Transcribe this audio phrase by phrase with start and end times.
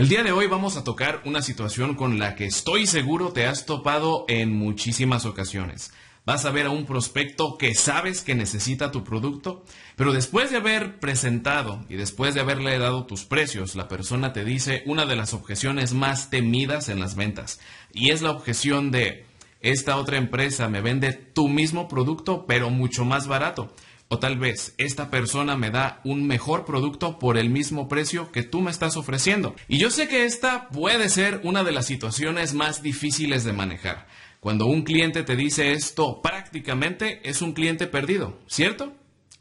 [0.00, 3.44] El día de hoy vamos a tocar una situación con la que estoy seguro te
[3.44, 5.92] has topado en muchísimas ocasiones.
[6.24, 9.62] Vas a ver a un prospecto que sabes que necesita tu producto,
[9.96, 14.42] pero después de haber presentado y después de haberle dado tus precios, la persona te
[14.42, 17.60] dice una de las objeciones más temidas en las ventas.
[17.92, 19.26] Y es la objeción de,
[19.60, 23.74] esta otra empresa me vende tu mismo producto, pero mucho más barato.
[24.12, 28.42] O tal vez esta persona me da un mejor producto por el mismo precio que
[28.42, 29.54] tú me estás ofreciendo.
[29.68, 34.08] Y yo sé que esta puede ser una de las situaciones más difíciles de manejar.
[34.40, 38.92] Cuando un cliente te dice esto, prácticamente es un cliente perdido, ¿cierto?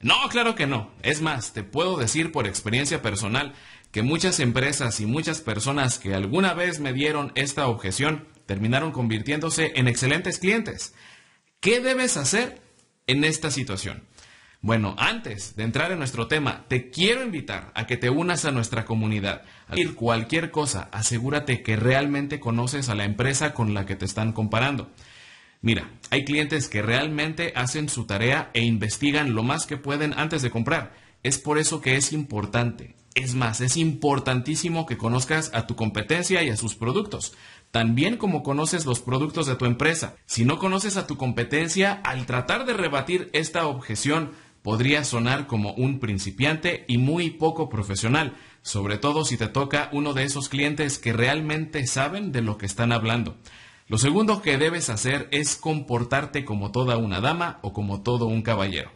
[0.01, 0.91] No, claro que no.
[1.01, 3.55] Es más, te puedo decir por experiencia personal
[3.91, 9.71] que muchas empresas y muchas personas que alguna vez me dieron esta objeción terminaron convirtiéndose
[9.77, 10.93] en excelentes clientes.
[11.59, 12.61] ¿Qué debes hacer
[13.07, 14.03] en esta situación?
[14.61, 18.51] Bueno, antes de entrar en nuestro tema, te quiero invitar a que te unas a
[18.51, 19.43] nuestra comunidad.
[19.69, 24.33] Al cualquier cosa, asegúrate que realmente conoces a la empresa con la que te están
[24.33, 24.89] comparando.
[25.61, 30.41] Mira, hay clientes que realmente hacen su tarea e investigan lo más que pueden antes
[30.41, 30.93] de comprar.
[31.23, 32.95] Es por eso que es importante.
[33.15, 37.33] Es más, es importantísimo que conozcas a tu competencia y a sus productos,
[37.71, 40.15] también como conoces los productos de tu empresa.
[40.25, 44.31] Si no conoces a tu competencia, al tratar de rebatir esta objeción,
[44.69, 50.13] podría sonar como un principiante y muy poco profesional, sobre todo si te toca uno
[50.13, 53.35] de esos clientes que realmente saben de lo que están hablando.
[53.87, 58.43] Lo segundo que debes hacer es comportarte como toda una dama o como todo un
[58.43, 58.91] caballero.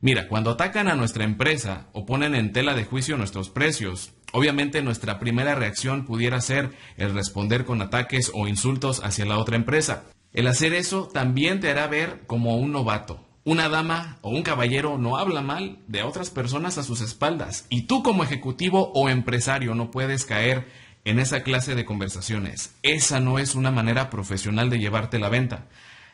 [0.00, 4.82] Mira, cuando atacan a nuestra empresa o ponen en tela de juicio nuestros precios, obviamente
[4.82, 10.06] nuestra primera reacción pudiera ser el responder con ataques o insultos hacia la otra empresa.
[10.32, 14.98] El hacer eso también te hará ver como un novato, una dama o un caballero
[14.98, 19.74] no habla mal de otras personas a sus espaldas y tú como ejecutivo o empresario
[19.74, 20.68] no puedes caer
[21.06, 22.74] en esa clase de conversaciones.
[22.82, 25.66] Esa no es una manera profesional de llevarte la venta.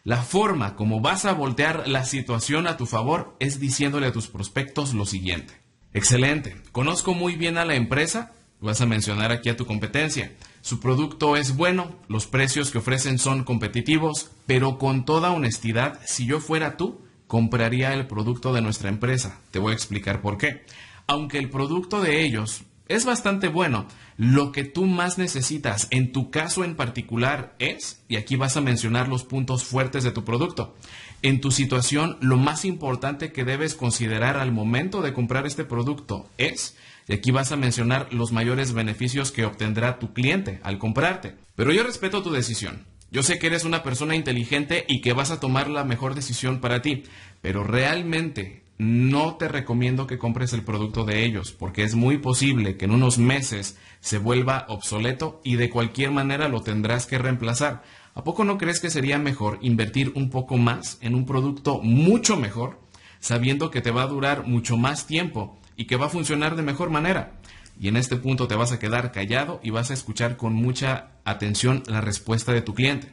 [0.04, 4.28] La forma como vas a voltear la situación a tu favor es diciéndole a tus
[4.28, 5.54] prospectos lo siguiente.
[5.92, 10.30] Excelente, conozco muy bien a la empresa, vas a mencionar aquí a tu competencia.
[10.60, 16.26] Su producto es bueno, los precios que ofrecen son competitivos, pero con toda honestidad, si
[16.26, 19.40] yo fuera tú, compraría el producto de nuestra empresa.
[19.50, 20.64] Te voy a explicar por qué.
[21.06, 23.86] Aunque el producto de ellos es bastante bueno,
[24.16, 28.60] lo que tú más necesitas en tu caso en particular es, y aquí vas a
[28.60, 30.76] mencionar los puntos fuertes de tu producto,
[31.22, 36.28] en tu situación lo más importante que debes considerar al momento de comprar este producto
[36.36, 36.76] es,
[37.08, 41.36] y aquí vas a mencionar los mayores beneficios que obtendrá tu cliente al comprarte.
[41.54, 42.84] Pero yo respeto tu decisión.
[43.14, 46.58] Yo sé que eres una persona inteligente y que vas a tomar la mejor decisión
[46.58, 47.04] para ti,
[47.42, 52.76] pero realmente no te recomiendo que compres el producto de ellos, porque es muy posible
[52.76, 57.84] que en unos meses se vuelva obsoleto y de cualquier manera lo tendrás que reemplazar.
[58.14, 62.36] ¿A poco no crees que sería mejor invertir un poco más en un producto mucho
[62.36, 62.80] mejor,
[63.20, 66.62] sabiendo que te va a durar mucho más tiempo y que va a funcionar de
[66.62, 67.38] mejor manera?
[67.78, 71.12] Y en este punto te vas a quedar callado y vas a escuchar con mucha
[71.24, 73.12] atención la respuesta de tu cliente.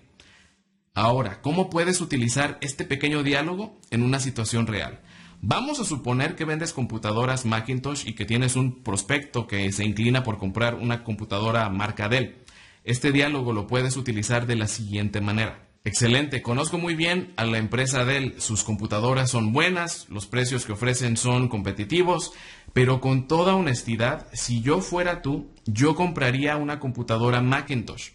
[0.94, 5.00] Ahora, ¿cómo puedes utilizar este pequeño diálogo en una situación real?
[5.42, 10.24] Vamos a suponer que vendes computadoras Macintosh y que tienes un prospecto que se inclina
[10.24, 12.44] por comprar una computadora marca Dell.
[12.84, 15.71] Este diálogo lo puedes utilizar de la siguiente manera.
[15.84, 20.74] Excelente, conozco muy bien a la empresa Dell, sus computadoras son buenas, los precios que
[20.74, 22.34] ofrecen son competitivos,
[22.72, 28.12] pero con toda honestidad, si yo fuera tú, yo compraría una computadora Macintosh.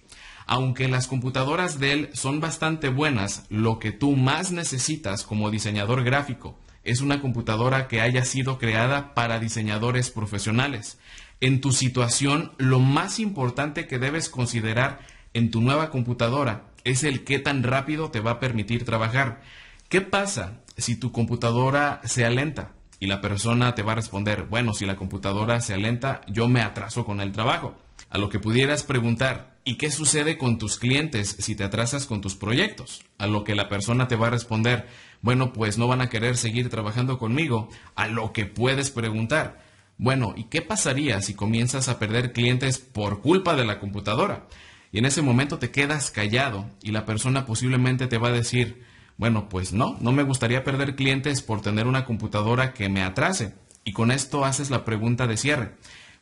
[0.46, 6.56] Aunque las computadoras Dell son bastante buenas, lo que tú más necesitas como diseñador gráfico
[6.84, 11.00] es una computadora que haya sido creada para diseñadores profesionales.
[11.40, 15.00] En tu situación, lo más importante que debes considerar
[15.34, 19.42] en tu nueva computadora es el qué tan rápido te va a permitir trabajar.
[19.88, 22.72] ¿Qué pasa si tu computadora se alenta?
[23.00, 26.62] Y la persona te va a responder, bueno, si la computadora se alenta, yo me
[26.62, 27.76] atraso con el trabajo.
[28.08, 32.20] A lo que pudieras preguntar, ¿y qué sucede con tus clientes si te atrasas con
[32.20, 33.04] tus proyectos?
[33.18, 34.86] A lo que la persona te va a responder,
[35.22, 37.68] bueno, pues no van a querer seguir trabajando conmigo.
[37.96, 39.60] A lo que puedes preguntar,
[39.98, 44.46] bueno, ¿y qué pasaría si comienzas a perder clientes por culpa de la computadora?
[44.92, 48.84] Y en ese momento te quedas callado y la persona posiblemente te va a decir,
[49.16, 53.54] bueno, pues no, no me gustaría perder clientes por tener una computadora que me atrase.
[53.84, 55.72] Y con esto haces la pregunta de cierre.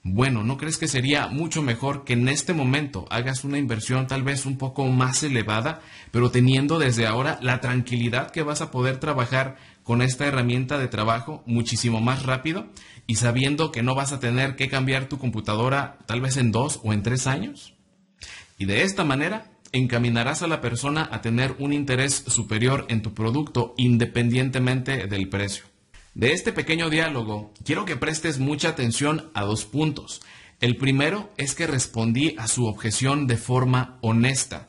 [0.02, 4.22] Bueno, ¿no crees que sería mucho mejor que en este momento hagas una inversión tal
[4.22, 8.98] vez un poco más elevada, pero teniendo desde ahora la tranquilidad que vas a poder
[8.98, 12.66] trabajar con esta herramienta de trabajo muchísimo más rápido?
[13.06, 16.80] y sabiendo que no vas a tener que cambiar tu computadora tal vez en dos
[16.82, 17.73] o en tres años?
[18.58, 23.12] Y de esta manera encaminarás a la persona a tener un interés superior en tu
[23.12, 25.64] producto independientemente del precio.
[26.14, 30.22] De este pequeño diálogo, quiero que prestes mucha atención a dos puntos.
[30.60, 34.68] El primero es que respondí a su objeción de forma honesta.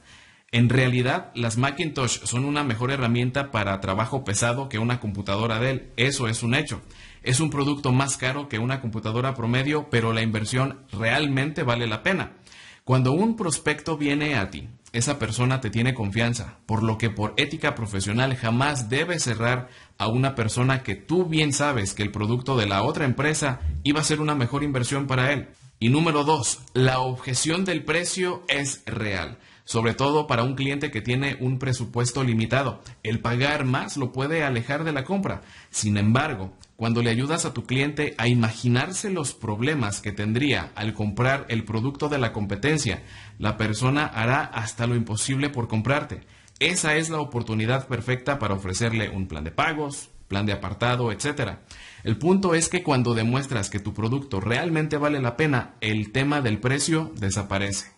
[0.52, 5.92] En realidad, las Macintosh son una mejor herramienta para trabajo pesado que una computadora Dell.
[5.98, 6.82] Eso es un hecho.
[7.22, 12.02] Es un producto más caro que una computadora promedio, pero la inversión realmente vale la
[12.02, 12.38] pena.
[12.86, 17.34] Cuando un prospecto viene a ti, esa persona te tiene confianza, por lo que por
[17.36, 22.56] ética profesional jamás debes cerrar a una persona que tú bien sabes que el producto
[22.56, 25.48] de la otra empresa iba a ser una mejor inversión para él.
[25.80, 31.02] Y número dos, la objeción del precio es real sobre todo para un cliente que
[31.02, 32.82] tiene un presupuesto limitado.
[33.02, 35.42] El pagar más lo puede alejar de la compra.
[35.72, 40.94] Sin embargo, cuando le ayudas a tu cliente a imaginarse los problemas que tendría al
[40.94, 43.04] comprar el producto de la competencia,
[43.40, 46.22] la persona hará hasta lo imposible por comprarte.
[46.60, 51.58] Esa es la oportunidad perfecta para ofrecerle un plan de pagos, plan de apartado, etc.
[52.04, 56.42] El punto es que cuando demuestras que tu producto realmente vale la pena, el tema
[56.42, 57.95] del precio desaparece.